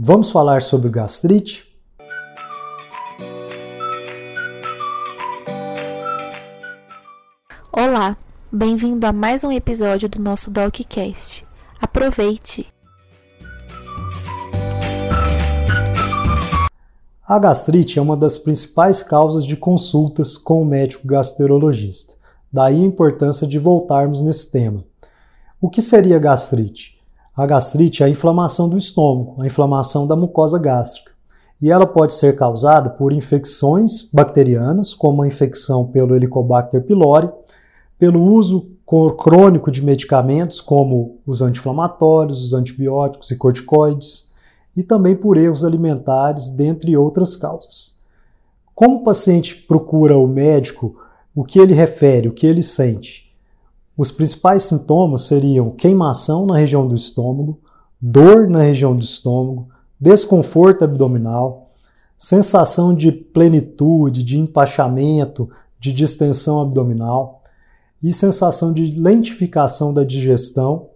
Vamos 0.00 0.30
falar 0.30 0.62
sobre 0.62 0.88
gastrite? 0.88 1.66
Olá, 7.72 8.16
bem-vindo 8.52 9.04
a 9.08 9.12
mais 9.12 9.42
um 9.42 9.50
episódio 9.50 10.08
do 10.08 10.22
nosso 10.22 10.52
DocCast. 10.52 11.44
Aproveite! 11.80 12.72
A 17.26 17.36
gastrite 17.40 17.98
é 17.98 18.02
uma 18.02 18.16
das 18.16 18.38
principais 18.38 19.02
causas 19.02 19.44
de 19.44 19.56
consultas 19.56 20.36
com 20.38 20.62
o 20.62 20.64
médico 20.64 21.08
gastroenterologista. 21.08 22.14
Daí 22.52 22.76
a 22.76 22.86
importância 22.86 23.48
de 23.48 23.58
voltarmos 23.58 24.22
nesse 24.22 24.52
tema. 24.52 24.84
O 25.60 25.68
que 25.68 25.82
seria 25.82 26.20
gastrite? 26.20 26.97
A 27.38 27.46
gastrite 27.46 28.02
é 28.02 28.06
a 28.06 28.08
inflamação 28.08 28.68
do 28.68 28.76
estômago, 28.76 29.40
a 29.40 29.46
inflamação 29.46 30.08
da 30.08 30.16
mucosa 30.16 30.58
gástrica. 30.58 31.12
E 31.62 31.70
ela 31.70 31.86
pode 31.86 32.12
ser 32.14 32.34
causada 32.34 32.90
por 32.90 33.12
infecções 33.12 34.10
bacterianas, 34.12 34.92
como 34.92 35.22
a 35.22 35.26
infecção 35.28 35.86
pelo 35.86 36.16
Helicobacter 36.16 36.82
pylori, 36.82 37.30
pelo 37.96 38.20
uso 38.20 38.66
crônico 39.16 39.70
de 39.70 39.84
medicamentos 39.84 40.60
como 40.60 41.18
os 41.24 41.40
anti-inflamatórios, 41.40 42.42
os 42.42 42.54
antibióticos 42.54 43.30
e 43.30 43.36
corticoides, 43.36 44.32
e 44.76 44.82
também 44.82 45.14
por 45.14 45.36
erros 45.36 45.64
alimentares, 45.64 46.48
dentre 46.48 46.96
outras 46.96 47.36
causas. 47.36 48.02
Como 48.74 48.96
o 48.96 49.04
paciente 49.04 49.54
procura 49.54 50.18
o 50.18 50.26
médico, 50.26 50.96
o 51.36 51.44
que 51.44 51.60
ele 51.60 51.72
refere, 51.72 52.26
o 52.26 52.32
que 52.32 52.48
ele 52.48 52.64
sente? 52.64 53.27
Os 53.98 54.12
principais 54.12 54.62
sintomas 54.62 55.22
seriam 55.22 55.72
queimação 55.72 56.46
na 56.46 56.56
região 56.56 56.86
do 56.86 56.94
estômago, 56.94 57.58
dor 58.00 58.48
na 58.48 58.60
região 58.60 58.94
do 58.96 59.02
estômago, 59.02 59.70
desconforto 60.00 60.84
abdominal, 60.84 61.72
sensação 62.16 62.94
de 62.94 63.10
plenitude, 63.10 64.22
de 64.22 64.38
empachamento, 64.38 65.50
de 65.80 65.90
distensão 65.90 66.60
abdominal 66.60 67.42
e 68.00 68.12
sensação 68.12 68.72
de 68.72 68.86
lentificação 69.00 69.92
da 69.92 70.04
digestão 70.04 70.90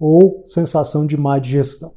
ou 0.00 0.42
sensação 0.46 1.06
de 1.06 1.14
má 1.14 1.38
digestão. 1.38 1.92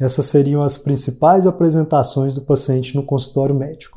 Essas 0.00 0.26
seriam 0.26 0.60
as 0.60 0.76
principais 0.76 1.46
apresentações 1.46 2.34
do 2.34 2.42
paciente 2.42 2.96
no 2.96 3.04
consultório 3.04 3.54
médico. 3.54 3.93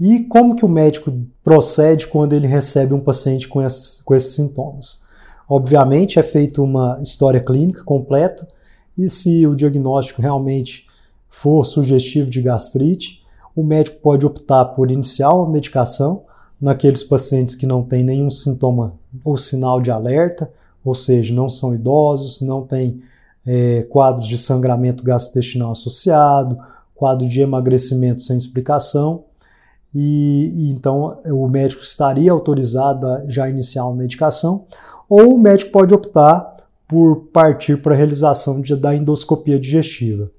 E 0.00 0.20
como 0.24 0.56
que 0.56 0.64
o 0.64 0.68
médico 0.68 1.12
procede 1.42 2.08
quando 2.08 2.32
ele 2.32 2.46
recebe 2.46 2.92
um 2.92 3.00
paciente 3.00 3.46
com 3.46 3.62
esses, 3.62 4.02
com 4.02 4.14
esses 4.14 4.34
sintomas? 4.34 5.04
Obviamente 5.48 6.18
é 6.18 6.22
feita 6.22 6.60
uma 6.62 6.98
história 7.02 7.40
clínica 7.40 7.84
completa 7.84 8.48
e 8.96 9.08
se 9.08 9.46
o 9.46 9.54
diagnóstico 9.54 10.22
realmente 10.22 10.86
for 11.28 11.64
sugestivo 11.64 12.30
de 12.30 12.40
gastrite, 12.40 13.22
o 13.54 13.62
médico 13.62 14.00
pode 14.00 14.26
optar 14.26 14.64
por 14.66 14.90
iniciar 14.90 15.32
uma 15.32 15.48
medicação 15.48 16.24
naqueles 16.60 17.04
pacientes 17.04 17.54
que 17.54 17.66
não 17.66 17.82
têm 17.82 18.02
nenhum 18.02 18.30
sintoma 18.30 18.98
ou 19.24 19.36
sinal 19.36 19.80
de 19.80 19.90
alerta, 19.90 20.50
ou 20.84 20.94
seja, 20.94 21.32
não 21.32 21.48
são 21.48 21.74
idosos, 21.74 22.40
não 22.40 22.62
têm 22.62 23.00
é, 23.46 23.82
quadros 23.90 24.26
de 24.26 24.38
sangramento 24.38 25.04
gastrointestinal 25.04 25.72
associado, 25.72 26.58
quadro 26.94 27.28
de 27.28 27.40
emagrecimento 27.40 28.22
sem 28.22 28.36
explicação, 28.36 29.24
e, 29.94 30.52
e, 30.54 30.70
então 30.70 31.18
o 31.26 31.48
médico 31.48 31.82
estaria 31.82 32.32
autorizado 32.32 33.06
a 33.06 33.24
já 33.28 33.48
iniciar 33.48 33.86
uma 33.86 33.96
medicação, 33.96 34.66
ou 35.08 35.34
o 35.34 35.38
médico 35.38 35.70
pode 35.70 35.94
optar 35.94 36.56
por 36.88 37.28
partir 37.32 37.80
para 37.80 37.94
a 37.94 37.96
realização 37.96 38.60
de, 38.60 38.74
da 38.76 38.94
endoscopia 38.94 39.58
digestiva. 39.58 40.30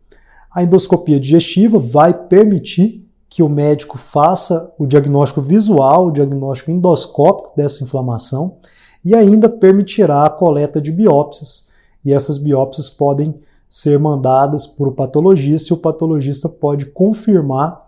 A 0.54 0.64
endoscopia 0.64 1.20
digestiva 1.20 1.80
vai 1.80 2.14
permitir 2.14 3.06
que 3.30 3.44
o 3.44 3.50
médico 3.50 3.98
faça 3.98 4.74
o 4.78 4.86
diagnóstico 4.86 5.42
visual, 5.42 6.08
o 6.08 6.12
diagnóstico 6.12 6.72
endoscópico 6.72 7.54
dessa 7.56 7.84
inflamação 7.84 8.58
e 9.04 9.14
ainda 9.14 9.50
permitirá 9.50 10.26
a 10.26 10.30
coleta 10.30 10.80
de 10.80 10.92
biópsias 10.92 11.72
e 12.04 12.14
essas 12.14 12.38
biópsias 12.38 12.90
podem 12.90 13.36
ser 13.70 14.00
mandadas 14.00 14.66
para 14.66 14.88
o 14.88 14.94
patologista 14.94 15.74
e 15.74 15.76
o 15.76 15.80
patologista 15.80 16.48
pode 16.48 16.86
confirmar 16.86 17.85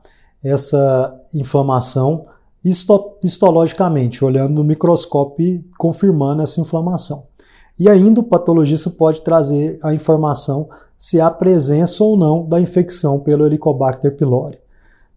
essa 0.47 1.13
inflamação 1.33 2.25
histologicamente, 3.23 4.25
olhando 4.25 4.55
no 4.55 4.63
microscópio 4.63 5.45
e 5.45 5.65
confirmando 5.77 6.41
essa 6.41 6.59
inflamação. 6.59 7.23
E 7.79 7.87
ainda 7.87 8.19
o 8.19 8.23
patologista 8.23 8.89
pode 8.89 9.21
trazer 9.21 9.79
a 9.83 9.93
informação 9.93 10.67
se 10.97 11.21
há 11.21 11.29
presença 11.29 12.03
ou 12.03 12.17
não 12.17 12.43
da 12.43 12.59
infecção 12.59 13.19
pelo 13.19 13.45
Helicobacter 13.45 14.15
pylori. 14.15 14.57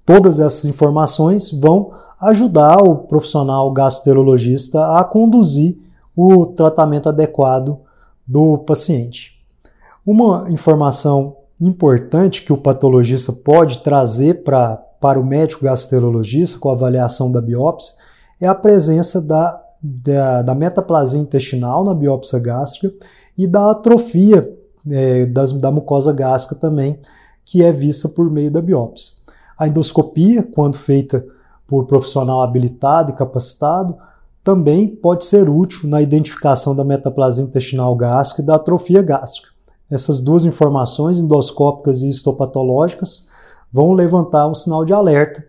Todas 0.04 0.38
essas 0.38 0.64
informações 0.66 1.50
vão 1.50 1.92
ajudar 2.20 2.78
o 2.82 2.97
profissional 2.97 3.72
gastroenterologista 3.72 4.98
a 4.98 5.04
conduzir 5.04 5.78
o 6.14 6.44
tratamento 6.47 7.08
adequado 7.08 7.78
do 8.26 8.58
paciente. 8.58 9.32
Uma 10.04 10.47
informação 10.50 11.36
importante 11.60 12.42
que 12.42 12.52
o 12.52 12.58
patologista 12.58 13.32
pode 13.32 13.78
trazer 13.78 14.42
pra, 14.42 14.82
para 15.00 15.18
o 15.18 15.24
médico 15.24 15.64
gastroenterologista 15.64 16.58
com 16.58 16.70
avaliação 16.70 17.32
da 17.32 17.40
biópsia 17.40 17.94
é 18.40 18.46
a 18.46 18.54
presença 18.54 19.20
da, 19.20 19.64
da, 19.82 20.42
da 20.42 20.54
metaplasia 20.54 21.18
intestinal 21.18 21.82
na 21.82 21.94
biópsia 21.94 22.38
gástrica 22.38 22.94
e 23.36 23.46
da 23.46 23.70
atrofia 23.70 24.56
é, 24.88 25.26
das, 25.26 25.52
da 25.52 25.70
mucosa 25.70 26.12
gástrica 26.12 26.60
também, 26.60 26.98
que 27.44 27.62
é 27.62 27.72
vista 27.72 28.08
por 28.08 28.30
meio 28.30 28.50
da 28.50 28.60
biópsia. 28.60 29.12
A 29.58 29.66
endoscopia, 29.66 30.42
quando 30.42 30.76
feita 30.76 31.24
por 31.66 31.86
profissional 31.86 32.42
habilitado 32.42 33.10
e 33.10 33.14
capacitado, 33.14 33.96
também 34.42 34.88
pode 34.88 35.24
ser 35.24 35.48
útil 35.48 35.88
na 35.88 36.00
identificação 36.00 36.74
da 36.74 36.82
metaplasia 36.82 37.44
intestinal 37.44 37.94
gástrica 37.94 38.42
e 38.42 38.46
da 38.46 38.56
atrofia 38.56 39.02
gástrica. 39.02 39.48
Essas 39.90 40.20
duas 40.20 40.44
informações, 40.44 41.18
endoscópicas 41.18 42.00
e 42.00 42.08
histopatológicas, 42.08 43.28
vão 43.72 43.92
levantar 43.92 44.48
um 44.48 44.54
sinal 44.54 44.84
de 44.84 44.92
alerta. 44.92 45.44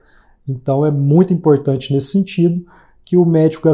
Então 0.48 0.86
é 0.86 0.92
muito 0.92 1.34
importante 1.34 1.94
nesse 1.94 2.12
sentido 2.12 2.66
que 3.04 3.18
o 3.18 3.26
médico 3.26 3.68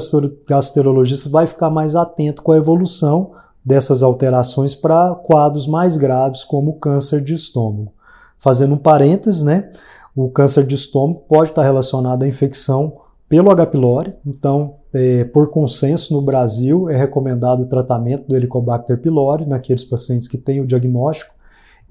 gastroenterologista 0.48 1.30
vai 1.30 1.46
ficar 1.46 1.70
mais 1.70 1.96
atento 1.96 2.42
com 2.42 2.52
a 2.52 2.58
evolução 2.58 3.32
dessas 3.64 4.02
alterações 4.02 4.74
para 4.74 5.14
quadros 5.14 5.68
mais 5.68 5.98
graves, 5.98 6.44
como 6.44 6.72
o 6.72 6.80
câncer 6.80 7.22
de 7.22 7.34
estômago. 7.34 7.92
Fazendo 8.38 8.76
um 8.76 8.78
parênteses, 8.78 9.44
né? 9.44 9.72
O 10.16 10.30
câncer 10.30 10.66
de 10.66 10.74
estômago 10.74 11.26
pode 11.28 11.52
estar 11.52 11.64
relacionado 11.64 12.24
à 12.24 12.28
infecção 12.28 13.02
pelo 13.30 13.52
H. 13.52 13.68
pylori, 13.68 14.16
então 14.26 14.76
é, 14.94 15.26
por 15.26 15.52
consenso 15.52 16.14
no 16.14 16.22
Brasil, 16.22 16.90
é 16.90 16.96
recomendado 16.96 17.62
o 17.62 17.68
tratamento 17.68 18.28
do 18.28 18.36
Helicobacter 18.36 19.00
pylori 19.00 19.46
naqueles 19.46 19.84
pacientes 19.84 20.28
que 20.28 20.38
têm 20.38 20.62
o 20.62 20.66
diagnóstico 20.66 21.36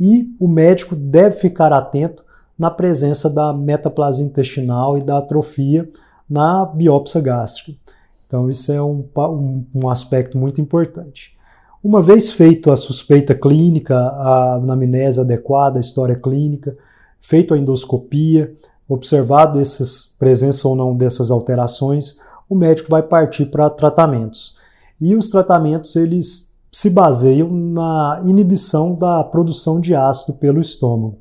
e 0.01 0.35
o 0.41 0.49
médico 0.49 0.97
deve 0.97 1.37
ficar 1.37 1.73
atento 1.73 2.25
na 2.59 2.71
presença 2.71 3.29
da 3.29 3.53
metaplasia 3.53 4.25
intestinal 4.25 4.97
e 4.97 5.03
da 5.03 5.19
atrofia 5.19 5.89
na 6.29 6.65
biópsia 6.65 7.21
gástrica. 7.21 7.79
Então, 8.27 8.51
isso 8.51 8.73
é 8.73 8.83
um, 8.83 9.05
um, 9.17 9.65
um 9.75 9.89
aspecto 9.89 10.37
muito 10.37 10.61
importante. 10.61 11.37
Uma 11.83 12.03
vez 12.03 12.33
feita 12.33 12.73
a 12.73 12.77
suspeita 12.77 13.35
clínica, 13.35 13.97
a 13.97 14.55
anamnese 14.57 15.21
adequada, 15.21 15.79
a 15.79 15.81
história 15.81 16.17
clínica, 16.17 16.77
feito 17.21 17.55
a 17.55 17.59
endoscopia, 17.59 18.53
observado 18.89 19.61
essas 19.61 20.17
presença 20.19 20.67
ou 20.67 20.75
não 20.75 20.97
dessas 20.97 21.31
alterações, 21.31 22.19
o 22.49 22.57
médico 22.57 22.91
vai 22.91 23.03
partir 23.03 23.47
para 23.47 23.71
tratamentos. 23.71 24.57
E 25.01 25.15
os 25.15 25.29
tratamentos 25.29 25.95
eles 25.95 26.57
se 26.73 26.91
baseiam 26.91 27.51
na 27.51 28.21
inibição 28.25 28.95
da 28.95 29.23
produção 29.23 29.81
de 29.81 29.95
ácido 29.95 30.39
pelo 30.39 30.61
estômago. 30.61 31.19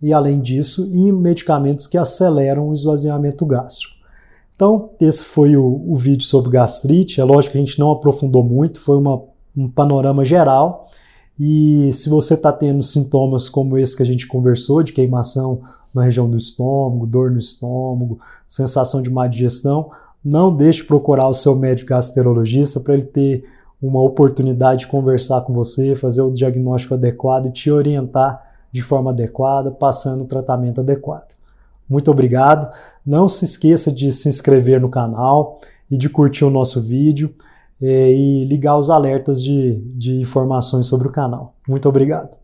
E 0.00 0.12
além 0.12 0.40
disso, 0.40 0.88
em 0.92 1.12
medicamentos 1.12 1.86
que 1.86 1.98
aceleram 1.98 2.68
o 2.68 2.72
esvaziamento 2.72 3.44
gástrico. 3.44 3.94
Então, 4.54 4.90
esse 5.00 5.22
foi 5.22 5.56
o, 5.56 5.84
o 5.86 5.94
vídeo 5.94 6.26
sobre 6.26 6.50
gastrite. 6.50 7.20
É 7.20 7.24
lógico 7.24 7.52
que 7.52 7.58
a 7.58 7.60
gente 7.60 7.78
não 7.78 7.92
aprofundou 7.92 8.42
muito, 8.42 8.80
foi 8.80 8.96
uma, 8.96 9.22
um 9.56 9.68
panorama 9.68 10.24
geral. 10.24 10.88
E 11.38 11.92
se 11.92 12.08
você 12.08 12.34
está 12.34 12.52
tendo 12.52 12.82
sintomas 12.82 13.48
como 13.48 13.78
esse 13.78 13.96
que 13.96 14.02
a 14.02 14.06
gente 14.06 14.26
conversou, 14.26 14.82
de 14.82 14.92
queimação 14.92 15.62
na 15.94 16.02
região 16.02 16.28
do 16.28 16.36
estômago, 16.36 17.06
dor 17.06 17.30
no 17.30 17.38
estômago, 17.38 18.18
sensação 18.46 19.00
de 19.00 19.10
má 19.10 19.28
digestão, 19.28 19.90
não 20.24 20.54
deixe 20.54 20.80
de 20.80 20.88
procurar 20.88 21.28
o 21.28 21.34
seu 21.34 21.54
médico 21.54 21.90
gastroenterologista 21.90 22.80
para 22.80 22.94
ele 22.94 23.04
ter 23.04 23.44
uma 23.80 24.02
oportunidade 24.02 24.80
de 24.80 24.86
conversar 24.88 25.42
com 25.42 25.52
você, 25.52 25.94
fazer 25.94 26.22
o 26.22 26.32
diagnóstico 26.32 26.94
adequado 26.94 27.46
e 27.46 27.52
te 27.52 27.70
orientar 27.70 28.47
de 28.72 28.82
forma 28.82 29.10
adequada, 29.10 29.70
passando 29.70 30.24
o 30.24 30.26
tratamento 30.26 30.80
adequado. 30.80 31.36
Muito 31.88 32.10
obrigado. 32.10 32.70
Não 33.04 33.28
se 33.28 33.44
esqueça 33.44 33.90
de 33.90 34.12
se 34.12 34.28
inscrever 34.28 34.80
no 34.80 34.90
canal 34.90 35.60
e 35.90 35.96
de 35.96 36.08
curtir 36.08 36.44
o 36.44 36.50
nosso 36.50 36.82
vídeo 36.82 37.34
eh, 37.80 38.12
e 38.12 38.44
ligar 38.44 38.76
os 38.76 38.90
alertas 38.90 39.42
de, 39.42 39.80
de 39.94 40.20
informações 40.20 40.86
sobre 40.86 41.08
o 41.08 41.12
canal. 41.12 41.54
Muito 41.66 41.88
obrigado. 41.88 42.36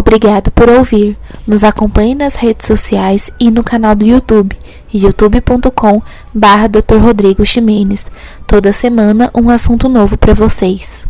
Obrigado 0.00 0.50
por 0.50 0.66
ouvir. 0.70 1.14
Nos 1.46 1.62
acompanhe 1.62 2.14
nas 2.14 2.34
redes 2.34 2.66
sociais 2.66 3.30
e 3.38 3.50
no 3.50 3.62
canal 3.62 3.94
do 3.94 4.06
YouTube, 4.06 4.56
youtube.com 4.92 6.02
barra 6.32 6.68
Dr. 6.68 6.96
Rodrigo 6.96 7.44
Ximenes. 7.44 8.06
Toda 8.46 8.72
semana 8.72 9.30
um 9.34 9.50
assunto 9.50 9.90
novo 9.90 10.16
para 10.16 10.32
vocês. 10.32 11.09